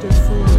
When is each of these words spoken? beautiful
beautiful 0.00 0.55